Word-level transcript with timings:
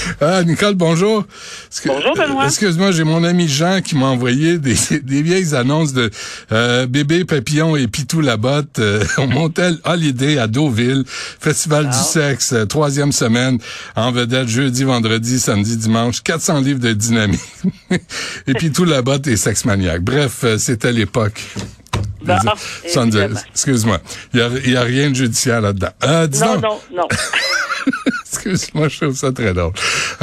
Ah, 0.20 0.42
Nicole, 0.44 0.74
bonjour. 0.74 1.24
Bonjour, 1.86 2.14
Benoît. 2.14 2.46
Excuse-moi, 2.46 2.92
j'ai 2.92 3.04
mon 3.04 3.24
ami 3.24 3.48
Jean 3.48 3.80
qui 3.80 3.96
m'a 3.96 4.06
envoyé 4.06 4.58
des, 4.58 4.74
des 5.02 5.22
vieilles 5.22 5.54
annonces 5.54 5.92
de 5.92 6.10
euh, 6.52 6.86
bébé 6.86 7.24
papillon 7.24 7.76
et 7.76 7.86
Pitou 7.88 8.20
la 8.20 8.36
botte 8.36 8.78
euh, 8.78 9.04
au 9.18 9.26
Montel 9.26 9.78
Holiday 9.84 10.38
à 10.38 10.46
Deauville, 10.46 11.04
Festival 11.06 11.88
du 11.88 11.96
sexe, 11.96 12.52
euh, 12.52 12.64
troisième 12.66 13.12
semaine, 13.12 13.58
en 13.96 14.12
vedette 14.12 14.48
jeudi, 14.48 14.84
vendredi, 14.84 15.40
samedi, 15.40 15.76
dimanche, 15.76 16.22
400 16.22 16.60
livres 16.60 16.80
de 16.80 16.92
dynamique. 16.92 17.40
et 18.46 18.54
Pitou 18.54 18.84
la 18.84 19.02
botte 19.02 19.26
et 19.26 19.36
sexe 19.36 19.64
maniaque. 19.64 20.02
Bref, 20.02 20.40
euh, 20.44 20.58
c'était 20.58 20.92
l'époque. 20.92 21.40
Ben, 22.22 22.38
ah, 22.46 22.54
70. 22.86 23.16
évidemment. 23.16 23.40
Excuse-moi. 23.52 23.98
Il 24.34 24.40
y 24.40 24.76
a, 24.76 24.80
a 24.80 24.84
rien 24.84 25.10
de 25.10 25.14
judiciaire 25.14 25.60
là-dedans. 25.62 25.88
Euh, 26.04 26.28
Non, 26.40 26.54
donc. 26.54 26.62
non, 26.62 26.78
non. 26.96 27.08
Excuse-moi, 28.22 28.88
je 28.88 29.00
trouve 29.00 29.14
ça 29.14 29.32
très 29.32 29.52
drôle. 29.52 29.72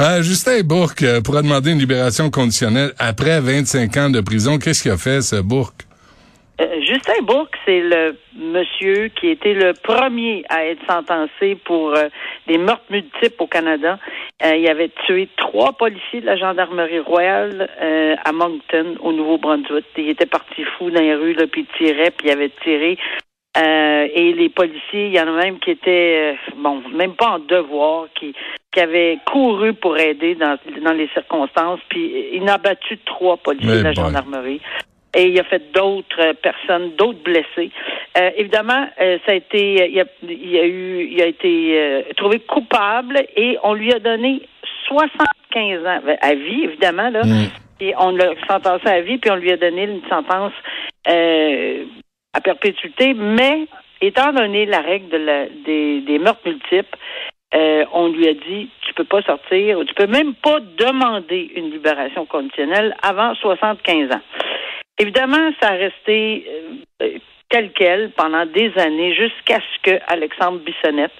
Euh, 0.00 0.22
Justin 0.22 0.62
Bourque 0.62 1.02
euh, 1.02 1.20
pourra 1.20 1.42
demander 1.42 1.72
une 1.72 1.78
libération 1.78 2.30
conditionnelle 2.30 2.92
après 2.98 3.40
25 3.40 3.96
ans 3.96 4.10
de 4.10 4.20
prison. 4.20 4.58
Qu'est-ce 4.58 4.82
qu'il 4.82 4.92
a 4.92 4.96
fait, 4.96 5.20
ce 5.20 5.36
Bourque? 5.36 5.82
Euh, 6.60 6.66
Justin 6.80 7.22
Bourque, 7.22 7.54
c'est 7.64 7.80
le 7.80 8.16
monsieur 8.36 9.08
qui 9.20 9.28
était 9.28 9.54
le 9.54 9.74
premier 9.74 10.44
à 10.48 10.64
être 10.64 10.84
sentencé 10.88 11.54
pour 11.64 11.94
des 12.48 12.58
meurtres 12.58 12.90
multiples 12.90 13.42
au 13.42 13.46
Canada. 13.46 13.98
Il 14.42 14.68
avait 14.68 14.90
tué 15.06 15.28
trois 15.36 15.72
policiers 15.72 16.20
de 16.20 16.26
la 16.26 16.36
gendarmerie 16.36 17.00
royale 17.00 17.68
à 18.24 18.32
Moncton, 18.32 18.96
au 19.00 19.12
Nouveau-Brunswick. 19.12 19.84
Il 19.96 20.08
était 20.08 20.26
parti 20.26 20.64
fou 20.76 20.90
dans 20.90 21.00
les 21.00 21.14
rues, 21.14 21.36
puis 21.50 21.66
il 21.68 21.76
tirait, 21.76 22.10
puis 22.10 22.28
il 22.28 22.30
avait 22.32 22.52
tiré. 22.62 22.98
Euh, 23.56 24.08
et 24.14 24.32
les 24.34 24.48
policiers, 24.50 25.06
il 25.06 25.12
y 25.12 25.20
en 25.20 25.26
a 25.26 25.42
même 25.42 25.58
qui 25.58 25.72
étaient, 25.72 26.34
euh, 26.34 26.52
bon, 26.56 26.82
même 26.94 27.14
pas 27.14 27.30
en 27.30 27.38
devoir, 27.38 28.06
qui, 28.18 28.34
qui 28.72 28.80
avaient 28.80 29.18
couru 29.26 29.74
pour 29.74 29.96
aider 29.98 30.34
dans, 30.34 30.56
dans 30.84 30.92
les 30.92 31.08
circonstances. 31.08 31.80
Puis 31.88 32.28
il 32.34 32.48
a 32.48 32.58
battu 32.58 32.98
trois 32.98 33.36
policiers 33.36 33.70
Mais 33.70 33.78
de 33.78 33.84
la 33.84 33.92
bon. 33.92 34.02
gendarmerie 34.02 34.60
et 35.14 35.28
il 35.28 35.40
a 35.40 35.44
fait 35.44 35.72
d'autres 35.72 36.20
euh, 36.20 36.34
personnes, 36.34 36.92
d'autres 36.96 37.22
blessés. 37.22 37.70
Euh, 38.16 38.30
évidemment, 38.36 38.86
euh, 39.00 39.18
ça 39.26 39.32
a 39.32 39.34
été, 39.34 39.90
il 39.90 40.00
a, 40.00 40.04
il 40.22 40.56
a 40.56 40.66
eu, 40.66 41.08
il 41.10 41.22
a 41.22 41.26
été 41.26 41.80
euh, 41.80 42.02
trouvé 42.16 42.40
coupable 42.40 43.20
et 43.36 43.58
on 43.62 43.74
lui 43.74 43.92
a 43.92 43.98
donné 43.98 44.42
75 44.86 45.86
ans 45.86 46.00
ben, 46.04 46.16
à 46.20 46.34
vie, 46.34 46.64
évidemment 46.64 47.10
là. 47.10 47.24
Mm. 47.24 47.48
Et 47.80 47.94
on 47.96 48.10
l'a 48.10 48.30
sentencé 48.48 48.88
à 48.88 49.00
vie, 49.00 49.18
puis 49.18 49.30
on 49.30 49.36
lui 49.36 49.52
a 49.52 49.56
donné 49.56 49.84
une 49.84 50.02
sentence 50.08 50.52
euh, 51.08 51.84
à 52.32 52.40
perpétuité, 52.40 53.14
mais 53.14 53.66
étant 54.00 54.32
donné 54.32 54.66
la 54.66 54.80
règle 54.80 55.10
des, 55.64 56.18
meurtres 56.18 56.46
multiples, 56.46 56.98
euh, 57.54 57.84
on 57.92 58.08
lui 58.08 58.28
a 58.28 58.34
dit 58.34 58.68
tu 58.82 58.94
peux 58.94 59.04
pas 59.04 59.22
sortir, 59.22 59.78
tu 59.86 59.94
peux 59.94 60.06
même 60.06 60.34
pas 60.34 60.60
demander 60.60 61.50
une 61.56 61.70
libération 61.70 62.26
conditionnelle 62.26 62.94
avant 63.02 63.34
75 63.36 64.14
ans. 64.14 64.20
Évidemment, 64.98 65.50
ça 65.60 65.68
a 65.68 65.72
resté 65.72 66.46
euh, 67.02 67.18
tel 67.48 67.70
quel 67.72 68.10
pendant 68.10 68.44
des 68.44 68.72
années 68.76 69.14
jusqu'à 69.14 69.60
ce 69.60 69.90
que 69.90 69.98
Alexandre 70.08 70.58
Bissonnette, 70.58 71.12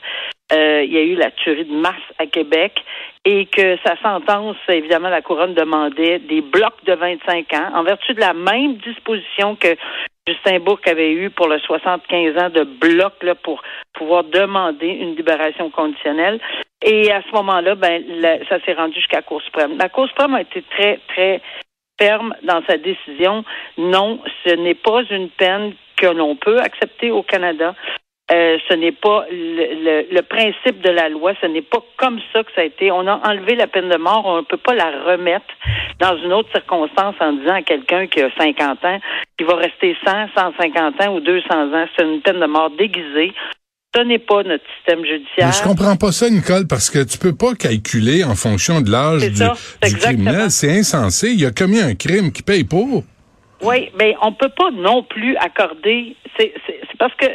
euh, 0.53 0.83
il 0.85 0.93
y 0.93 0.99
a 0.99 1.03
eu 1.03 1.15
la 1.15 1.31
tuerie 1.31 1.65
de 1.65 1.75
mars 1.75 2.03
à 2.19 2.27
Québec 2.27 2.83
et 3.25 3.47
que 3.47 3.77
sa 3.85 3.97
sentence, 4.03 4.57
évidemment, 4.69 5.09
la 5.09 5.23
couronne 5.23 5.55
demandait 5.55 6.19
des 6.19 6.41
blocs 6.41 6.85
de 6.85 6.95
25 6.95 7.53
ans 7.55 7.71
en 7.75 7.83
vertu 7.83 8.15
de 8.15 8.21
la 8.21 8.35
même 8.35 8.77
disposition 8.77 9.57
que 9.57 9.77
Justin 10.29 10.61
Bourque 10.61 10.87
avait 10.87 11.13
eu 11.13 11.31
pour 11.31 11.49
le 11.49 11.59
75 11.59 12.37
ans 12.37 12.51
de 12.51 12.65
bloc 12.65 13.15
là, 13.23 13.35
pour 13.35 13.63
pouvoir 13.95 14.25
demander 14.25 14.89
une 14.89 15.17
libération 15.17 15.71
conditionnelle. 15.71 16.39
Et 16.85 17.11
à 17.11 17.23
ce 17.23 17.35
moment-là, 17.35 17.75
ben, 17.75 18.03
ça 18.49 18.61
s'est 18.65 18.75
rendu 18.75 18.95
jusqu'à 18.95 19.19
la 19.19 19.23
Cour 19.23 19.43
suprême. 19.43 19.79
La 19.79 19.89
Cour 19.89 20.07
suprême 20.09 20.35
a 20.35 20.43
été 20.43 20.63
très, 20.71 21.01
très 21.09 21.41
ferme 21.99 22.35
dans 22.43 22.63
sa 22.69 22.77
décision. 22.77 23.45
Non, 23.79 24.21
ce 24.45 24.55
n'est 24.55 24.75
pas 24.75 25.03
une 25.11 25.31
peine 25.31 25.73
que 25.97 26.07
l'on 26.07 26.37
peut 26.37 26.59
accepter 26.59 27.11
au 27.11 27.23
Canada. 27.23 27.75
Euh, 28.31 28.59
ce 28.69 28.75
n'est 28.75 28.93
pas 28.93 29.25
le, 29.31 29.65
le- 29.85 30.07
le 30.15 30.23
principe 30.23 30.83
de 30.83 30.91
la 30.91 31.09
loi, 31.09 31.33
ce 31.41 31.47
n'est 31.47 31.63
pas 31.63 31.83
comme 31.97 32.19
ça 32.33 32.43
que 32.45 32.51
ça 32.55 32.61
a 32.61 32.65
été. 32.65 32.91
On 32.93 33.07
a 33.07 33.15
enlevé 33.27 33.55
la 33.57 33.67
peine 33.67 33.89
de 33.89 33.97
mort, 33.97 34.23
on 34.27 34.37
ne 34.37 34.43
peut 34.43 34.59
pas 34.59 34.75
la 34.75 34.91
remettre 35.07 35.47
dans 35.99 36.15
une 36.19 36.35
autre 36.35 36.51
circonstance 36.53 37.15
en 37.21 37.33
disant 37.33 37.55
à 37.55 37.63
quelqu'un 37.63 38.07
qui 38.07 38.21
a 38.21 38.29
50 38.39 38.85
ans 38.85 38.99
qu'il 39.39 39.47
va 39.47 39.55
rester 39.57 39.97
100, 40.07 40.13
150 40.37 41.01
ans 41.01 41.15
ou 41.15 41.21
200 41.21 41.73
ans. 41.75 41.87
C'est 41.97 42.05
une 42.05 42.21
peine 42.21 42.39
de 42.41 42.45
mort 42.47 42.71
déguisée. 42.71 43.33
Ce 43.97 44.03
n'est 44.03 44.19
pas 44.19 44.43
notre 44.43 44.65
système 44.77 45.03
judiciaire. 45.07 45.47
Mais 45.47 45.53
je 45.53 45.63
comprends 45.63 45.97
pas 45.97 46.13
ça, 46.13 46.29
Nicole, 46.29 46.67
parce 46.69 46.91
que 46.91 47.03
tu 47.11 47.17
peux 47.17 47.35
pas 47.35 47.55
calculer 47.55 48.23
en 48.25 48.35
fonction 48.35 48.83
de 48.83 48.91
l'âge 48.91 49.27
du, 49.27 49.37
ça, 49.37 49.55
du 49.83 49.97
criminel. 49.97 50.51
C'est 50.51 50.79
insensé. 50.79 51.31
Il 51.31 51.47
a 51.47 51.51
commis 51.51 51.81
un 51.81 51.95
crime 51.95 52.31
qui 52.31 52.43
paye 52.43 52.65
pour. 52.65 53.05
Oui, 53.63 53.89
mais 53.99 54.15
on 54.21 54.33
peut 54.35 54.51
pas 54.55 54.71
non 54.71 55.03
plus 55.03 55.35
accorder. 55.39 56.15
C'est 56.39 56.53
parce 56.99 57.15
que 57.15 57.27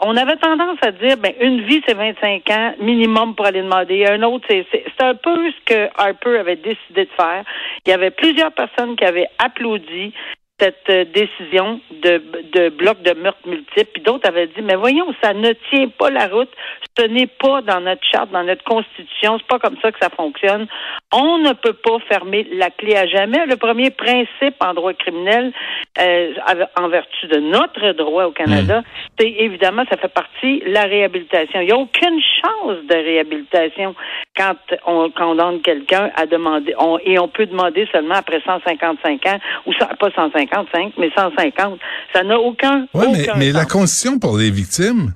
on 0.00 0.16
avait 0.16 0.36
tendance 0.36 0.78
à 0.82 0.92
dire, 0.92 1.16
ben 1.16 1.32
une 1.40 1.62
vie 1.62 1.82
c'est 1.86 1.94
25 1.94 2.50
ans 2.50 2.74
minimum 2.80 3.34
pour 3.34 3.46
aller 3.46 3.62
demander. 3.62 4.06
Un 4.06 4.22
autre, 4.22 4.46
c'est 4.48 4.66
c'est 4.72 5.04
un 5.04 5.14
peu 5.14 5.50
ce 5.50 5.64
que 5.64 5.88
Harper 5.96 6.38
avait 6.38 6.56
décidé 6.56 7.04
de 7.04 7.10
faire. 7.16 7.44
Il 7.84 7.90
y 7.90 7.92
avait 7.92 8.10
plusieurs 8.10 8.52
personnes 8.52 8.96
qui 8.96 9.04
avaient 9.04 9.28
applaudi 9.38 10.14
cette 10.58 10.90
euh, 10.90 11.04
décision 11.04 11.80
de, 12.02 12.22
de 12.52 12.68
bloc 12.70 13.00
de 13.02 13.14
meurtre 13.14 13.46
multiple, 13.46 13.90
puis 13.92 14.02
d'autres 14.02 14.28
avaient 14.28 14.48
dit, 14.48 14.62
mais 14.62 14.74
voyons, 14.74 15.06
ça 15.22 15.32
ne 15.32 15.52
tient 15.70 15.88
pas 15.88 16.10
la 16.10 16.26
route, 16.26 16.50
ce 16.98 17.04
n'est 17.06 17.28
pas 17.28 17.62
dans 17.62 17.80
notre 17.80 18.04
charte, 18.04 18.30
dans 18.30 18.42
notre 18.42 18.64
constitution, 18.64 19.38
c'est 19.38 19.46
pas 19.46 19.58
comme 19.58 19.76
ça 19.80 19.92
que 19.92 19.98
ça 20.00 20.10
fonctionne. 20.10 20.66
On 21.12 21.38
ne 21.38 21.52
peut 21.52 21.74
pas 21.74 21.98
fermer 22.08 22.46
la 22.52 22.70
clé 22.70 22.96
à 22.96 23.06
jamais. 23.06 23.46
Le 23.46 23.56
premier 23.56 23.90
principe 23.90 24.56
en 24.60 24.74
droit 24.74 24.92
criminel, 24.94 25.52
euh, 26.00 26.34
en 26.76 26.88
vertu 26.88 27.26
de 27.28 27.38
notre 27.38 27.92
droit 27.92 28.24
au 28.24 28.32
Canada, 28.32 28.82
c'est 29.18 29.30
évidemment, 29.30 29.84
ça 29.90 29.96
fait 29.96 30.12
partie 30.12 30.60
de 30.60 30.70
la 30.70 30.82
réhabilitation. 30.82 31.60
Il 31.60 31.66
n'y 31.66 31.72
a 31.72 31.78
aucune 31.78 32.20
chance 32.42 32.78
de 32.88 32.94
réhabilitation 32.94 33.94
quand 34.38 34.54
on 34.86 35.10
condamne 35.10 35.60
quelqu'un 35.60 36.10
à 36.16 36.24
demander, 36.26 36.72
on- 36.78 36.98
et 37.04 37.18
on 37.18 37.28
peut 37.28 37.46
demander 37.46 37.86
seulement 37.92 38.14
après 38.14 38.40
155 38.46 39.26
ans, 39.26 39.38
ou 39.66 39.72
ça- 39.74 39.90
pas 39.98 40.10
155, 40.14 40.92
mais 40.96 41.10
150. 41.16 41.78
Ça 42.14 42.22
n'a 42.22 42.38
aucun, 42.38 42.86
Ouais, 42.94 43.06
mais, 43.12 43.26
mais 43.36 43.52
la 43.52 43.62
sens. 43.64 43.72
constitution 43.72 44.18
pour 44.18 44.38
les 44.38 44.50
victimes, 44.50 45.12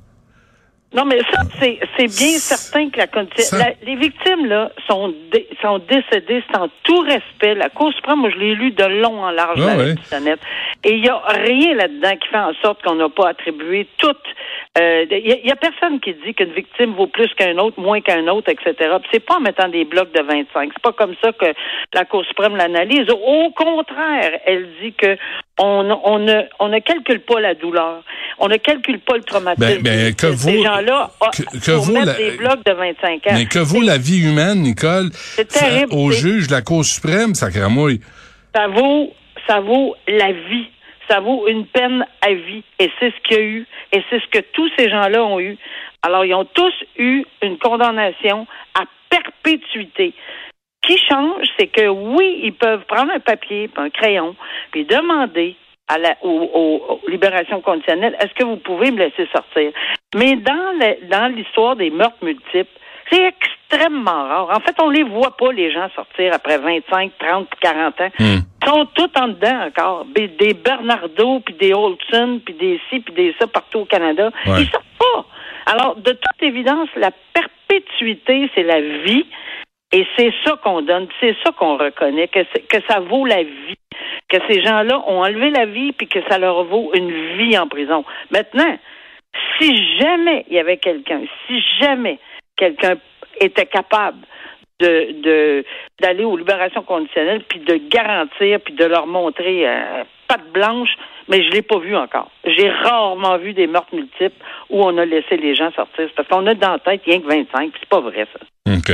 Non, 0.94 1.04
mais 1.06 1.19
ça, 1.20 1.41
c'est, 1.58 1.78
c'est 1.97 2.06
bien 2.06 2.36
certain 2.38 2.91
que 2.91 2.98
la, 2.98 3.06
Ça- 3.38 3.58
la- 3.58 3.72
les 3.82 3.97
victimes, 3.97 4.44
là, 4.47 4.70
sont, 4.86 5.14
dé- 5.32 5.48
sont 5.62 5.78
décédées, 5.78 6.42
c'est 6.50 6.56
en 6.58 6.69
tout 6.82 7.00
respect. 7.00 7.54
La 7.54 7.70
Cour 7.70 7.92
suprême, 7.94 8.19
moi, 8.19 8.30
je 8.30 8.36
l'ai 8.38 8.54
lu 8.54 8.72
de 8.72 8.84
long 8.84 9.22
en 9.22 9.31
large, 9.31 9.58
Ah 9.62 9.75
la 9.75 9.76
ouais. 9.76 9.94
Et 10.84 10.94
il 10.97 11.00
n'y 11.02 11.08
a 11.08 11.19
rien 11.28 11.75
là-dedans 11.75 12.16
qui 12.20 12.28
fait 12.28 12.36
en 12.38 12.52
sorte 12.62 12.82
qu'on 12.82 12.97
n'a 12.97 13.08
pas 13.08 13.28
attribué 13.31 13.86
toute... 13.97 14.19
euh, 14.78 15.06
Il 15.10 15.41
n'y 15.44 15.50
a, 15.50 15.56
personne 15.56 15.98
qui 16.00 16.12
dit 16.26 16.34
qu'une 16.34 16.52
victime 16.52 16.92
vaut 16.94 17.06
plus 17.06 17.32
qu'un 17.34 17.56
autre, 17.58 17.81
moins 17.81 18.00
qu'un 18.00 18.26
autre, 18.28 18.50
etc. 18.50 18.75
Puis 19.00 19.08
c'est 19.12 19.20
pas 19.25 19.36
en 19.36 19.41
mettant 19.41 19.69
des 19.69 19.84
blocs 19.84 20.12
de 20.12 20.20
25. 20.20 20.70
C'est 20.75 20.82
pas 20.82 20.92
comme 20.92 21.14
ça 21.22 21.32
que 21.32 21.47
la 21.94 22.04
Cour 22.04 22.25
suprême 22.26 22.56
l'analyse. 22.56 23.08
Au 23.10 23.50
contraire, 23.52 24.32
elle 24.44 24.69
dit 24.82 24.92
que 24.92 25.16
on, 25.58 25.88
on, 26.04 26.19
ne, 26.19 26.42
on 26.58 26.69
ne 26.69 26.78
calcule 26.81 27.20
pas 27.20 27.38
la 27.41 27.54
douleur. 27.54 28.02
On 28.38 28.48
ne 28.48 28.56
calcule 28.56 28.98
pas 28.98 29.16
le 29.16 29.22
traumatisme. 29.22 29.82
Ben, 29.82 29.82
ben, 29.82 30.14
que 30.14 30.26
gens-là 30.87 31.10
ah, 31.20 31.31
que- 31.32 31.43
que 31.59 31.70
pour 31.76 31.84
vaut 31.84 31.93
mettre 31.93 32.06
la- 32.06 32.12
des 32.15 32.31
blocs 32.32 32.65
de 32.65 32.72
25 32.72 33.26
ans. 33.26 33.34
mais 33.34 33.47
que 33.47 33.59
vaut 33.59 33.81
la 33.82 33.98
vie 33.98 34.22
humaine, 34.22 34.60
Nicole? 34.62 35.10
C'est 35.12 35.48
terrible, 35.48 35.93
Au 35.94 36.10
juge 36.10 36.47
de 36.48 36.53
la 36.53 36.62
Cour 36.62 36.84
suprême, 36.84 37.34
ça 37.34 37.50
cramouille. 37.50 38.00
ça 38.55 38.69
vaut, 38.69 39.12
ça 39.49 39.61
vaut 39.61 39.94
la 40.08 40.32
vie. 40.32 40.69
Ça 41.08 41.20
vaut 41.20 41.46
une 41.49 41.67
peine 41.67 42.06
à 42.23 42.32
vie. 42.32 42.62
Et 42.79 42.90
c'est 42.99 43.11
ce 43.11 43.29
qu'il 43.29 43.37
y 43.37 43.40
a 43.40 43.43
eu. 43.43 43.67
Et 43.93 44.02
c'est 44.08 44.20
ce 44.20 44.26
que 44.29 44.38
tous 44.55 44.70
ces 44.79 44.88
gens-là 44.88 45.23
ont 45.25 45.40
eu. 45.40 45.58
Alors, 46.02 46.25
ils 46.25 46.32
ont 46.34 46.44
tous 46.46 46.73
eu 46.96 47.25
une 47.43 47.58
condamnation 47.58 48.46
à 48.75 48.85
perpétuité. 49.11 50.14
Ce 50.85 50.88
qui 50.94 50.99
change, 51.08 51.44
c'est 51.58 51.67
que 51.69 51.87
oui, 51.88 52.40
ils 52.44 52.52
peuvent 52.55 52.85
prendre 52.88 53.12
un 53.12 53.20
papier, 53.20 53.69
un 53.76 53.90
crayon, 53.90 54.35
puis 54.73 54.85
demander 54.85 55.55
à 55.88 55.99
la, 55.99 56.17
aux, 56.23 56.29
aux- 56.55 57.00
libérations 57.08 57.61
conditionnelles, 57.61 58.17
est-ce 58.20 58.32
que 58.34 58.44
vous 58.44 58.56
pouvez 58.56 58.90
me 58.90 58.99
laisser 58.99 59.29
sortir? 59.34 59.73
Mais 60.14 60.37
dans 60.37 60.73
le- 60.79 61.08
dans 61.08 61.34
l'histoire 61.34 61.76
des 61.76 61.90
meurtres 61.90 62.23
multiples, 62.23 62.70
c'est 63.11 63.25
extrêmement 63.25 64.11
rare. 64.29 64.49
En 64.56 64.61
fait, 64.61 64.75
on 64.81 64.88
les 64.90 65.02
voit 65.02 65.37
pas, 65.37 65.52
les 65.52 65.70
gens 65.73 65.88
sortir 65.94 66.32
après 66.32 66.58
25, 66.58 67.12
30, 67.19 67.49
40 67.61 68.00
ans. 68.00 68.08
Hmm. 68.19 68.38
Ils 68.64 68.69
sont 68.69 68.87
tous 68.94 69.11
en 69.20 69.29
dedans 69.29 69.67
encore. 69.67 70.05
Des, 70.14 70.55
Bernardo, 70.55 71.40
puis 71.40 71.55
des 71.55 71.75
Olson, 71.75 72.40
puis 72.44 72.55
des 72.55 72.81
ci, 72.88 73.00
puis 73.00 73.12
des 73.14 73.35
ça 73.38 73.46
partout 73.46 73.81
au 73.81 73.85
Canada. 73.85 74.31
Ouais. 74.46 74.62
Ils 74.62 74.70
sortent 74.70 74.85
pas. 74.99 75.26
Alors, 75.67 75.96
de 75.96 76.12
toute 76.12 76.43
évidence, 76.43 76.88
la 76.96 77.11
perpétuité, 77.35 78.50
c'est 78.55 78.62
la 78.62 78.81
vie. 78.81 79.26
Et 79.94 80.06
c'est 80.17 80.32
ça 80.44 80.56
qu'on 80.64 80.81
donne, 80.81 81.06
c'est 81.20 81.37
ça 81.44 81.50
qu'on 81.52 81.76
reconnaît, 81.76 82.26
que, 82.28 82.38
que 82.40 82.78
ça 82.88 83.00
vaut 83.00 83.26
la 83.26 83.43
vie, 83.43 83.76
que 84.32 84.38
ces 84.49 84.62
gens-là 84.62 85.02
ont 85.06 85.23
enlevé 85.23 85.50
la 85.50 85.67
vie 85.67 85.93
puis 85.93 86.08
que 86.08 86.20
ça 86.29 86.38
leur 86.38 86.64
vaut 86.64 86.90
une 86.94 87.37
vie 87.37 87.58
en 87.58 87.69
prison. 87.69 88.05
Maintenant, 88.31 88.79
si 89.61 89.99
jamais 89.99 90.46
il 90.49 90.55
y 90.55 90.58
avait 90.58 90.79
quelqu'un, 90.79 91.20
si 91.46 91.62
jamais 91.81 92.19
quelqu'un 92.56 92.94
était 93.40 93.67
capable 93.67 94.19
de 94.80 95.64
d'aller 96.00 96.24
aux 96.24 96.36
libérations 96.36 96.82
conditionnelles 96.82 97.42
puis 97.48 97.60
de 97.60 97.80
garantir 97.88 98.60
puis 98.64 98.74
de 98.74 98.84
leur 98.84 99.06
montrer 99.06 99.69
euh, 99.69 100.04
patte 100.28 100.52
blanche, 100.52 100.90
mais 101.28 101.42
je 101.44 101.50
l'ai 101.50 101.62
pas 101.62 101.78
vu 101.78 101.96
encore. 101.96 102.30
J'ai 102.44 102.69
rarement 102.70 103.38
vu 103.38 103.52
des 103.52 103.66
meurtres 103.66 103.94
multiples 103.94 104.36
où 104.70 104.82
on 104.82 104.96
a 104.98 105.04
laissé 105.04 105.36
les 105.36 105.54
gens 105.54 105.70
sortir. 105.72 106.08
parce 106.16 106.28
qu'on 106.28 106.46
a 106.46 106.54
dans 106.54 106.72
la 106.72 106.78
tête 106.78 107.02
rien 107.04 107.20
que 107.20 107.26
25, 107.26 107.72
c'est 107.78 107.88
pas 107.88 108.00
vrai 108.00 108.26
ça. 108.32 108.72
OK. 108.74 108.90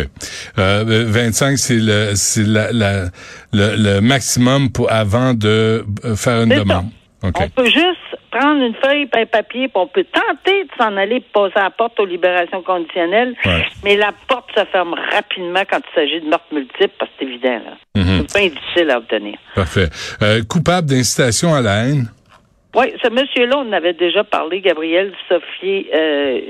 Euh, 0.58 0.84
25, 1.06 1.56
c'est 1.56 1.78
le 1.78 2.12
c'est 2.14 2.46
la, 2.46 2.72
la, 2.72 3.04
le, 3.52 3.76
le, 3.76 4.00
maximum 4.00 4.70
pour 4.72 4.90
avant 4.90 5.34
de 5.34 5.84
euh, 6.04 6.16
faire 6.16 6.42
une 6.42 6.50
demande. 6.50 6.86
On 7.22 7.32
peut 7.32 7.64
juste 7.64 7.97
prendre 8.38 8.62
une 8.62 8.74
feuille 8.74 9.08
et 9.14 9.20
un 9.20 9.26
papier, 9.26 9.68
puis 9.68 9.76
on 9.76 9.86
peut 9.86 10.04
tenter 10.04 10.64
de 10.64 10.70
s'en 10.78 10.96
aller 10.96 11.20
passer 11.32 11.56
à 11.56 11.64
la 11.64 11.70
porte 11.70 11.98
aux 12.00 12.06
libérations 12.06 12.62
conditionnelles, 12.62 13.34
mais 13.84 13.96
la 13.96 14.12
porte 14.28 14.48
se 14.56 14.64
ferme 14.66 14.94
rapidement 15.12 15.62
quand 15.70 15.80
il 15.90 15.94
s'agit 15.94 16.20
de 16.20 16.28
meurtre 16.28 16.46
multiple, 16.52 16.94
parce 16.98 17.10
que 17.12 17.16
c'est 17.18 17.24
évident. 17.26 17.60
là. 17.64 17.76
Mhm. 17.96 18.26
C'est 18.28 18.32
pas 18.32 18.48
difficile 18.54 18.90
à 18.90 18.98
obtenir. 18.98 19.36
Parfait. 19.54 19.88
Euh, 20.22 20.42
coupable 20.48 20.88
d'incitation 20.88 21.54
à 21.54 21.60
la 21.60 21.84
haine? 21.84 22.08
Oui, 22.76 22.92
ce 23.02 23.10
monsieur-là, 23.10 23.56
on 23.58 23.72
avait 23.72 23.94
déjà 23.94 24.22
parlé, 24.24 24.60
Gabriel 24.60 25.12
Sofier, 25.28 25.90
euh, 25.94 26.40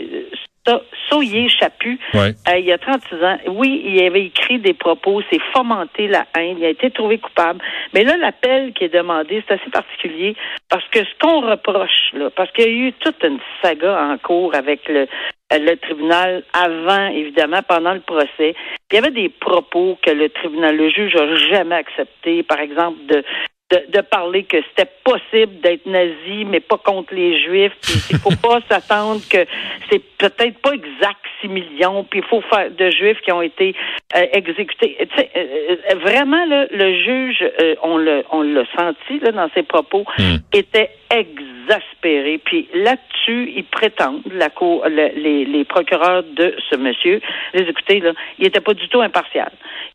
Soyer 1.09 1.49
Chaput, 1.49 1.99
euh, 2.15 2.32
il 2.56 2.65
y 2.65 2.73
a 2.73 2.79
36 2.79 3.25
ans. 3.25 3.38
Oui, 3.49 3.82
il 3.85 4.03
avait 4.03 4.26
écrit 4.26 4.59
des 4.59 4.75
propos, 4.75 5.23
c'est 5.31 5.41
fomenter 5.53 6.09
la 6.09 6.26
haine, 6.37 6.59
il 6.59 6.65
a 6.65 6.70
été 6.70 6.91
trouvé 6.91 7.19
coupable. 7.19 7.61
Mais 7.94 8.05
là, 8.05 8.17
l'appel 8.17 8.73
qui 8.75 8.85
est 8.85 8.94
demandé, 8.94 9.43
c'est 9.47 9.55
assez 9.55 9.70
particulier 9.70 10.37
parce 10.69 10.85
que 10.91 11.00
ce 11.00 11.19
qu'on 11.20 11.41
reproche, 11.41 12.12
là, 12.12 12.31
parce 12.31 12.50
qu'il 12.53 12.65
y 12.65 12.69
a 12.69 12.88
eu 12.88 12.93
toute 12.93 13.23
une 13.25 13.38
saga 13.62 14.03
en 14.03 14.19
cours 14.19 14.55
avec 14.55 14.88
le, 14.88 15.06
le 15.50 15.75
tribunal 15.76 16.44
avant, 16.53 17.09
évidemment, 17.09 17.62
pendant 17.67 17.94
le 17.94 18.00
procès. 18.00 18.55
il 18.91 18.94
y 18.94 18.99
avait 18.99 19.11
des 19.11 19.29
propos 19.29 19.99
que 20.03 20.11
le 20.11 20.29
tribunal, 20.29 20.76
le 20.76 20.91
juge 20.91 21.15
n'a 21.15 21.37
jamais 21.37 21.76
accepté, 21.76 22.43
par 22.43 22.61
exemple, 22.61 22.99
de 23.06 23.25
de, 23.70 24.00
parler 24.00 24.44
que 24.44 24.56
c'était 24.70 24.91
possible 25.05 25.61
d'être 25.61 25.87
nazi, 25.87 26.44
mais 26.47 26.61
pas 26.61 26.79
contre 26.79 27.15
les 27.15 27.43
Juifs. 27.43 27.76
Il 28.11 28.19
faut 28.19 28.35
pas 28.43 28.61
s'attendre 28.69 29.20
que 29.29 29.44
c'est 29.91 30.03
peut-être 30.17 30.59
pas 30.59 30.73
exact 30.73 31.20
6 31.43 31.49
millions, 31.49 32.05
puis 32.05 32.20
il 32.20 32.25
faut 32.26 32.41
faire 32.41 32.70
de 32.70 32.91
Juifs 32.91 33.20
qui 33.20 33.31
ont 33.31 33.43
été 33.43 33.76
euh, 34.16 34.25
exécutés. 34.32 34.96
Euh, 35.00 35.22
euh, 35.37 35.94
vraiment, 35.96 36.43
là, 36.46 36.66
le 36.70 36.94
juge, 36.94 37.44
on 37.82 37.99
le 37.99 38.25
on 38.31 38.40
l'a 38.40 38.64
senti 38.75 39.20
là, 39.20 39.32
dans 39.32 39.50
ses 39.55 39.62
propos, 39.62 40.06
hmm. 40.19 40.37
était 40.55 40.90
exaspéré. 41.10 42.38
Puis 42.43 42.69
là-dessus, 42.72 43.52
ils 43.55 43.64
prétendent, 43.64 44.22
la 44.32 44.49
cour, 44.49 44.87
les, 44.88 45.44
les 45.44 45.64
procureurs 45.66 46.22
de 46.22 46.55
ce 46.70 46.76
monsieur, 46.76 47.20
les 47.52 47.64
écoutez, 47.64 48.00
là, 48.00 48.12
il 48.38 48.44
n'était 48.44 48.62
pas 48.62 48.72
du 48.72 48.88
tout 48.88 49.02
impartial. 49.02 49.50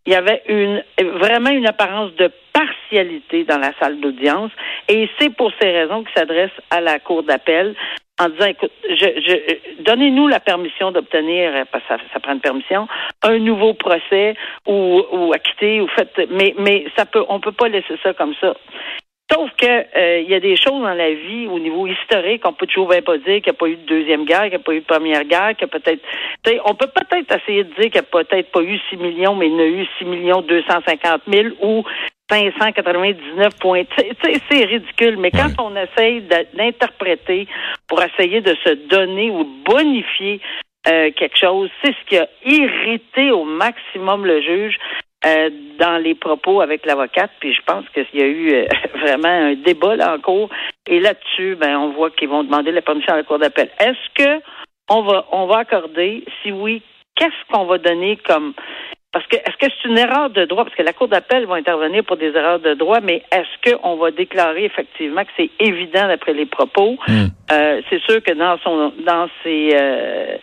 Il 0.06 0.14
y 0.14 0.16
avait 0.16 0.44
une 0.48 0.84
vraiment 1.20 1.50
une 1.50 1.66
apparence 1.66 2.14
de 2.16 2.30
partialité 2.54 3.46
dans 3.46 3.58
la 3.58 3.72
salle 3.80 4.00
d'audience. 4.00 4.52
Et 4.90 5.10
c'est 5.20 5.36
pour 5.36 5.52
ces 5.60 5.72
raisons 5.72 6.04
qu'il 6.04 6.14
s'adresse 6.16 6.52
à 6.70 6.82
la 6.82 7.00
Cour 7.00 7.24
d'appel 7.24 7.74
en 8.20 8.30
disant, 8.30 8.46
écoute, 8.46 8.72
je, 8.90 8.96
je, 8.96 9.84
donnez-nous 9.84 10.28
la 10.28 10.40
permission 10.40 10.92
d'obtenir, 10.92 11.66
parce 11.72 11.84
que 11.84 11.90
ça, 11.90 11.98
ça, 12.14 12.20
prend 12.20 12.34
une 12.34 12.40
permission, 12.40 12.88
un 13.24 13.40
nouveau 13.40 13.74
procès 13.74 14.36
ou, 14.68 15.02
ou 15.12 15.34
acquitter 15.34 15.82
ou 15.82 15.88
faites, 15.88 16.30
mais, 16.30 16.54
mais 16.58 16.86
ça 16.96 17.06
peut, 17.06 17.24
on 17.28 17.40
peut 17.40 17.52
pas 17.52 17.68
laisser 17.68 17.98
ça 18.04 18.14
comme 18.14 18.36
ça. 18.40 18.54
Sauf 19.32 19.50
que 19.58 19.66
euh, 19.66 20.20
il 20.20 20.30
y 20.30 20.36
a 20.36 20.40
des 20.40 20.56
choses 20.56 20.82
dans 20.82 20.94
la 20.94 21.12
vie 21.12 21.48
au 21.48 21.58
niveau 21.58 21.88
historique, 21.88 22.44
on 22.46 22.54
peut 22.54 22.68
toujours 22.68 22.90
bien 22.90 23.02
pas 23.02 23.18
dire 23.18 23.42
qu'il 23.42 23.46
n'y 23.46 23.50
a 23.50 23.54
pas 23.54 23.68
eu 23.68 23.78
de 23.78 23.86
deuxième 23.86 24.26
guerre, 24.26 24.42
qu'il 24.42 24.50
n'y 24.50 24.56
a 24.56 24.60
pas 24.60 24.74
eu 24.74 24.82
de 24.82 24.86
première 24.86 25.24
guerre, 25.24 25.56
qu'il 25.56 25.68
y 25.68 25.72
a 25.76 25.80
peut-être 25.80 26.02
on 26.66 26.76
peut 26.76 26.90
peut-être 26.94 27.42
essayer 27.42 27.64
de 27.64 27.74
dire 27.74 27.90
qu'il 27.90 27.94
n'y 27.94 28.00
a 28.00 28.04
peut-être 28.04 28.52
pas 28.52 28.62
eu 28.62 28.78
6 28.90 28.98
millions, 28.98 29.34
mais 29.34 29.48
il 29.48 29.54
y 29.54 29.56
en 29.56 29.60
a 29.60 29.66
eu 29.66 29.88
6 29.98 30.06
millions 30.06 30.42
250 30.42 31.22
000 31.26 31.48
ou 31.62 31.84
599 32.34 33.60
points. 33.60 33.84
C'est 34.50 34.66
ridicule, 34.66 35.18
mais 35.18 35.30
quand 35.30 35.52
on 35.60 35.76
essaye 35.76 36.22
d'interpréter 36.54 37.48
pour 37.88 38.02
essayer 38.02 38.42
de 38.42 38.56
se 38.66 38.74
donner 38.88 39.30
ou 39.30 39.46
bonifier 39.66 40.42
euh, 40.88 41.12
quelque 41.16 41.38
chose, 41.38 41.70
c'est 41.84 41.94
ce 41.94 42.06
qui 42.08 42.18
a 42.18 42.28
irrité 42.46 43.32
au 43.32 43.44
maximum 43.44 44.26
le 44.26 44.42
juge. 44.42 44.78
Euh, 45.26 45.50
dans 45.80 46.04
les 46.04 46.16
propos 46.16 46.60
avec 46.60 46.86
l'avocate, 46.86 47.32
puis 47.40 47.54
je 47.54 47.62
pense 47.62 47.86
qu'il 47.94 48.20
y 48.20 48.22
a 48.22 48.28
eu 48.28 48.54
euh, 48.56 48.68
vraiment 49.00 49.30
un 49.30 49.54
débat 49.54 49.96
là 49.96 50.16
en 50.16 50.20
cours. 50.20 50.50
Et 50.86 51.00
là-dessus, 51.00 51.56
ben 51.56 51.78
on 51.78 51.94
voit 51.94 52.12
qu'ils 52.12 52.28
vont 52.28 52.44
demander 52.44 52.74
la 52.74 52.82
permission 52.82 53.14
à 53.14 53.18
la 53.18 53.24
cour 53.24 53.40
d'appel. 53.40 53.70
Est-ce 53.80 54.14
que 54.16 54.44
on 54.90 55.02
va 55.04 55.26
on 55.32 55.48
va 55.48 55.60
accorder? 55.60 56.26
Si 56.42 56.52
oui, 56.52 56.82
qu'est-ce 57.16 57.54
qu'on 57.54 57.64
va 57.64 57.78
donner 57.78 58.18
comme 58.18 58.54
parce 59.14 59.28
que 59.28 59.36
est-ce 59.36 59.58
que 59.58 59.72
c'est 59.72 59.90
une 59.90 59.98
erreur 59.98 60.32
de 60.32 60.46
droit? 60.46 60.66
Parce 60.66 60.76
que 60.76 60.82
la 60.82 60.92
Cour 60.92 61.08
d'appel 61.08 61.46
va 61.46 61.56
intervenir 61.56 62.04
pour 62.04 62.18
des 62.18 62.36
erreurs 62.36 62.60
de 62.60 62.74
droit, 62.74 63.00
mais 63.00 63.22
est-ce 63.32 63.72
qu'on 63.72 63.96
va 63.96 64.10
déclarer 64.10 64.66
effectivement 64.66 65.24
que 65.24 65.30
c'est 65.38 65.52
évident 65.60 66.08
d'après 66.08 66.34
les 66.34 66.48
propos? 66.48 66.98
Hmm. 67.08 67.28
Euh, 67.52 67.82
c'est 67.92 68.02
sûr 68.02 68.24
que 68.24 68.34
dans 68.34 68.58
son 68.64 68.92
dans 69.06 69.28
ses 69.44 69.70
euh, 69.80 70.38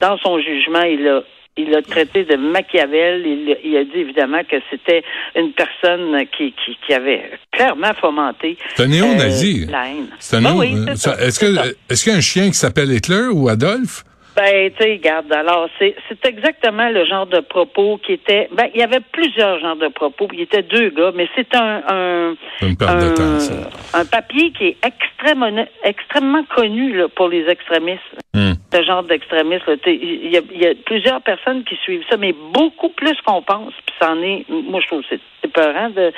dans 0.00 0.16
son 0.18 0.38
jugement, 0.38 0.82
il 0.82 1.06
a 1.08 1.22
il 1.56 1.74
a 1.74 1.82
traité 1.82 2.24
de 2.24 2.36
Machiavel. 2.36 3.26
Il, 3.26 3.76
a 3.76 3.84
dit 3.84 3.98
évidemment 3.98 4.42
que 4.48 4.56
c'était 4.70 5.02
une 5.36 5.52
personne 5.52 6.24
qui, 6.36 6.54
qui, 6.64 6.78
qui 6.86 6.94
avait 6.94 7.28
clairement 7.50 7.92
fomenté 8.00 8.56
un 8.78 8.86
néo-nazi. 8.86 9.66
Euh, 9.68 9.72
la 9.72 9.88
haine. 9.88 10.06
C'est 10.20 10.36
un 10.36 10.42
ben 10.42 10.54
néo... 10.54 10.86
est-ce 10.88 11.40
que 11.40 11.74
est-ce 11.90 12.04
qu'il 12.04 12.12
y 12.12 12.14
a 12.14 12.18
un 12.18 12.22
chien 12.22 12.46
qui 12.46 12.54
s'appelle 12.54 12.90
Hitler 12.92 13.26
ou 13.32 13.48
Adolphe? 13.48 14.04
Ben, 14.34 14.70
tu 14.70 14.82
sais, 14.82 14.92
regarde, 14.92 15.30
alors, 15.30 15.68
c'est, 15.78 15.94
c'est 16.08 16.24
exactement 16.26 16.88
le 16.88 17.04
genre 17.04 17.26
de 17.26 17.40
propos 17.40 17.98
qui 17.98 18.14
était. 18.14 18.48
Ben, 18.52 18.68
il 18.74 18.80
y 18.80 18.82
avait 18.82 19.00
plusieurs 19.12 19.60
genres 19.60 19.76
de 19.76 19.88
propos. 19.88 20.26
Il 20.32 20.40
y 20.40 20.42
était 20.42 20.62
deux 20.62 20.88
gars, 20.90 21.12
mais 21.14 21.28
c'est 21.36 21.54
un. 21.54 21.82
un 21.86 22.34
Une 22.62 22.76
perte 22.76 22.98
de 22.98 23.14
temps, 23.14 23.38
ça. 23.40 23.98
Un 23.98 24.06
papier 24.06 24.50
qui 24.52 24.68
est 24.68 24.76
extrêmement, 24.82 25.66
extrêmement 25.84 26.44
connu 26.44 26.96
là, 26.96 27.08
pour 27.08 27.28
les 27.28 27.46
extrémistes. 27.46 28.00
Hmm. 28.32 28.52
Ce 28.72 28.82
genre 28.82 29.02
d'extrémistes. 29.02 29.64
Il 29.86 30.30
y, 30.30 30.38
a, 30.38 30.40
y 30.54 30.66
a 30.66 30.74
plusieurs 30.86 31.20
personnes 31.20 31.64
qui 31.64 31.76
suivent 31.76 32.04
ça, 32.08 32.16
mais 32.16 32.32
beaucoup 32.32 32.88
plus 32.88 33.20
qu'on 33.26 33.42
pense. 33.42 33.74
Puis, 33.86 33.94
c'en 34.00 34.20
est. 34.22 34.46
Moi, 34.48 34.80
je 34.80 34.86
trouve 34.86 35.02
que 35.02 35.16
c'est 35.42 35.52
peurant 35.52 35.90
de, 35.90 36.10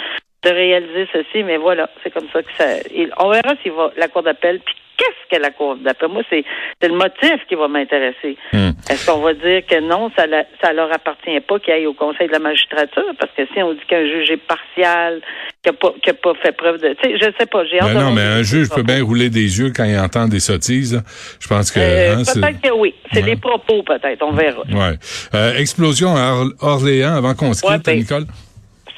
de 0.44 0.50
réaliser 0.50 1.08
ceci, 1.12 1.42
mais 1.42 1.56
voilà, 1.56 1.90
c'est 2.04 2.12
comme 2.12 2.28
ça 2.32 2.44
que 2.44 2.52
ça. 2.56 2.64
on 3.18 3.30
verra 3.30 3.54
s'il 3.62 3.72
va 3.72 3.90
la 3.96 4.06
cour 4.06 4.22
d'appel. 4.22 4.60
Puis 4.60 4.74
qu'est-ce 4.96 5.28
qu'elle 5.28 5.42
la 5.42 5.50
Cour 5.50 5.76
d'après 5.76 6.08
moi, 6.08 6.22
c'est 6.30 6.44
le 6.82 6.94
motif 6.94 7.46
qui 7.48 7.54
va 7.54 7.68
m'intéresser. 7.68 8.36
Hmm. 8.52 8.70
Est-ce 8.88 9.06
qu'on 9.06 9.20
va 9.20 9.34
dire 9.34 9.62
que 9.66 9.80
non, 9.80 10.10
ça, 10.16 10.26
la, 10.26 10.44
ça 10.62 10.72
leur 10.72 10.92
appartient 10.92 11.40
pas 11.40 11.58
qu'il 11.58 11.72
aille 11.72 11.86
au 11.86 11.94
Conseil 11.94 12.26
de 12.26 12.32
la 12.32 12.38
magistrature? 12.38 13.04
Parce 13.18 13.32
que 13.36 13.42
si 13.52 13.62
on 13.62 13.72
dit 13.72 13.80
qu'un 13.88 14.04
juge 14.04 14.30
est 14.30 14.36
partial, 14.36 15.20
qu'il 15.62 15.72
n'a 15.72 15.78
pas, 15.78 16.32
pas, 16.32 16.40
fait 16.42 16.52
preuve 16.52 16.80
de... 16.80 16.94
Tu 17.02 17.10
sais, 17.10 17.18
je 17.18 17.32
sais 17.38 17.46
pas, 17.46 17.64
j'ai 17.66 17.78
ben 17.78 17.94
Non, 17.94 18.12
mais 18.12 18.22
un 18.22 18.42
juge 18.42 18.68
peut 18.70 18.82
bien 18.82 19.02
rouler 19.02 19.30
des 19.30 19.58
yeux 19.58 19.72
quand 19.74 19.84
il 19.84 19.98
entend 19.98 20.28
des 20.28 20.40
sottises. 20.40 21.02
Je 21.40 21.48
pense 21.48 21.70
que... 21.70 21.80
Euh, 21.80 22.16
hein, 22.16 22.22
peut-être 22.24 22.60
que 22.60 22.72
oui. 22.72 22.94
C'est 23.12 23.22
les 23.22 23.36
propos, 23.36 23.82
peut-être. 23.82 24.22
On 24.22 24.32
verra. 24.32 24.62
Ouais. 24.62 24.96
Euh, 25.34 25.56
explosion 25.56 26.16
à 26.16 26.44
Orléans 26.60 27.14
avant 27.14 27.34
qu'on 27.34 27.52
se 27.52 27.62
quitte, 27.62 27.84
ben, 27.84 27.98
Nicole? 27.98 28.26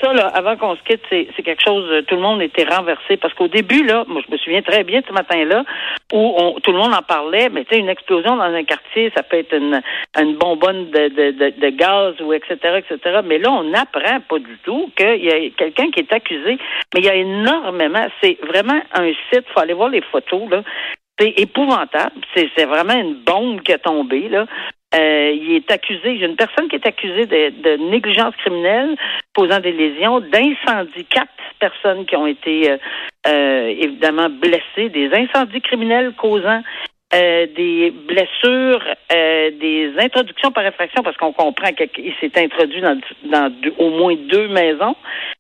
Ça, 0.00 0.12
là, 0.12 0.28
avant 0.28 0.56
qu'on 0.56 0.76
se 0.76 0.82
quitte, 0.82 1.02
c'est, 1.08 1.26
quelque 1.42 1.62
chose, 1.62 1.84
euh, 1.90 2.02
tout 2.02 2.16
le 2.16 2.20
monde 2.20 2.42
était 2.42 2.64
renversé. 2.64 3.16
Parce 3.16 3.34
qu'au 3.34 3.48
début, 3.48 3.84
là, 3.84 4.04
moi, 4.06 4.22
je 4.26 4.32
me 4.32 4.38
souviens 4.38 4.62
très 4.62 4.84
bien 4.84 5.00
ce 5.06 5.12
matin-là, 5.12 5.64
où 6.12 6.34
on, 6.38 6.60
tout 6.60 6.72
le 6.72 6.78
monde 6.78 6.94
en 6.94 7.02
parlait, 7.02 7.48
mais 7.48 7.64
tu 7.64 7.74
sais, 7.74 7.80
une 7.80 7.88
explosion 7.88 8.36
dans 8.36 8.42
un 8.42 8.64
quartier, 8.64 9.12
ça 9.16 9.22
peut 9.22 9.38
être 9.38 9.54
une, 9.54 9.80
une 10.18 10.36
bonbonne 10.36 10.90
de, 10.90 11.08
de, 11.08 11.50
de, 11.50 11.68
gaz 11.70 12.14
ou 12.20 12.32
etc., 12.32 12.56
etc. 12.78 13.20
Mais 13.24 13.38
là, 13.38 13.50
on 13.52 13.64
n'apprend 13.64 14.20
pas 14.28 14.38
du 14.38 14.58
tout 14.64 14.90
qu'il 14.96 15.24
y 15.24 15.30
a 15.30 15.50
quelqu'un 15.50 15.90
qui 15.90 16.00
est 16.00 16.12
accusé. 16.12 16.58
Mais 16.94 17.00
il 17.00 17.04
y 17.04 17.10
a 17.10 17.14
énormément, 17.14 18.06
c'est 18.22 18.38
vraiment 18.46 18.80
un 18.92 19.12
site, 19.32 19.46
faut 19.54 19.60
aller 19.60 19.74
voir 19.74 19.88
les 19.88 20.02
photos, 20.02 20.48
là. 20.50 20.62
C'est 21.18 21.32
épouvantable. 21.38 22.12
C'est, 22.34 22.66
vraiment 22.66 22.94
une 22.94 23.14
bombe 23.14 23.62
qui 23.62 23.72
a 23.72 23.78
tombé, 23.78 24.28
là. 24.28 24.46
Euh, 24.96 25.32
il 25.34 25.56
est 25.56 25.70
accusé, 25.70 26.12
il 26.12 26.20
y 26.20 26.24
a 26.24 26.28
une 26.28 26.36
personne 26.36 26.68
qui 26.68 26.76
est 26.76 26.86
accusée 26.86 27.26
de, 27.26 27.90
négligence 27.90 28.34
criminelle 28.36 28.96
posant 29.34 29.60
des 29.60 29.72
lésions, 29.72 30.20
d'incendie. 30.20 31.04
Quatre 31.10 31.28
personnes 31.58 32.06
qui 32.06 32.16
ont 32.16 32.26
été 32.26 32.70
euh, 32.70 32.76
euh, 33.26 33.74
évidemment 33.78 34.28
blessées, 34.30 34.88
des 34.88 35.10
incendies 35.12 35.60
criminels 35.60 36.12
causant 36.16 36.62
des 37.12 37.92
blessures, 38.06 38.82
des 39.10 39.92
introductions 39.98 40.50
par 40.50 40.66
effraction, 40.66 41.02
parce 41.02 41.16
qu'on 41.16 41.32
comprend 41.32 41.72
qu'il 41.72 42.12
s'est 42.20 42.32
introduit 42.36 42.80
dans, 42.80 42.98
dans 43.25 43.52
au 43.78 43.90
moins 43.90 44.14
deux 44.28 44.48
maisons. 44.48 44.96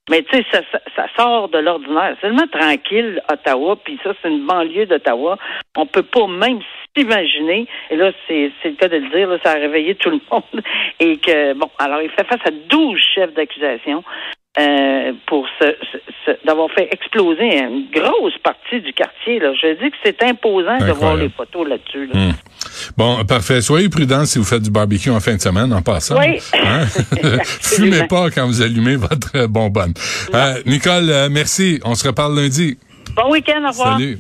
Mais 0.08 0.22
tu 0.22 0.36
sais, 0.36 0.44
ça, 0.52 0.60
ça, 0.94 1.06
sort 1.16 1.48
de 1.48 1.58
l'ordinaire. 1.58 2.16
C'est 2.16 2.28
tellement 2.28 2.46
tranquille, 2.46 3.20
Ottawa, 3.28 3.76
puis 3.82 3.98
ça, 4.04 4.12
c'est 4.22 4.28
une 4.28 4.46
banlieue 4.46 4.86
d'Ottawa. 4.86 5.36
On 5.76 5.86
peut 5.86 6.04
pas 6.04 6.28
même 6.28 6.60
s'imaginer, 6.96 7.66
et 7.90 7.96
là, 7.96 8.12
c'est 8.26 8.52
le 8.64 8.76
cas 8.76 8.88
de 8.88 8.98
le 8.98 9.08
dire, 9.10 9.28
là, 9.28 9.38
ça 9.44 9.52
a 9.52 9.54
réveillé 9.54 9.96
tout 9.96 10.10
le 10.10 10.20
monde, 10.30 10.62
et 11.00 11.16
que, 11.18 11.54
bon, 11.54 11.68
alors 11.78 12.02
il 12.02 12.10
fait 12.10 12.24
face 12.24 12.40
à 12.44 12.50
12 12.50 12.98
chefs 13.14 13.34
d'accusation. 13.34 14.04
Euh, 14.58 15.12
pour 15.26 15.46
ce, 15.60 16.36
d'avoir 16.44 16.70
fait 16.70 16.88
exploser 16.90 17.58
une 17.58 17.88
grosse 17.92 18.36
partie 18.42 18.80
du 18.80 18.92
quartier. 18.92 19.38
Là. 19.38 19.52
Je 19.54 19.74
dis 19.82 19.90
que 19.90 19.96
c'est 20.04 20.22
imposant 20.22 20.78
de 20.78 20.92
voir 20.92 21.16
les 21.16 21.28
photos 21.28 21.68
là-dessus. 21.68 22.08
Hmm. 22.12 22.32
Bon, 22.96 23.24
parfait. 23.24 23.60
Soyez 23.60 23.88
prudents 23.88 24.24
si 24.24 24.38
vous 24.38 24.44
faites 24.44 24.62
du 24.62 24.70
barbecue 24.70 25.10
en 25.10 25.20
fin 25.20 25.34
de 25.34 25.40
semaine, 25.40 25.72
en 25.72 25.82
passant. 25.82 26.18
Oui. 26.18 26.38
Hein? 26.54 26.86
Fumez 27.44 28.06
pas 28.06 28.30
quand 28.30 28.46
vous 28.46 28.62
allumez 28.62 28.96
votre 28.96 29.46
bonbonne. 29.46 29.94
Euh, 30.34 30.62
Nicole, 30.66 31.10
euh, 31.10 31.28
merci. 31.30 31.80
On 31.84 31.94
se 31.94 32.06
reparle 32.06 32.36
lundi. 32.36 32.78
Bon 33.14 33.30
week-end. 33.30 33.62
Au 33.64 33.68
revoir. 33.68 33.98
Salut. 33.98 34.18